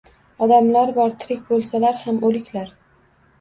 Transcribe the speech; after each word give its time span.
Odamlar 0.45 0.93
bor: 0.95 1.13
tirik 1.25 1.43
bo‘lsalar 1.51 2.01
ham 2.07 2.19
o‘liklar. 2.31 2.73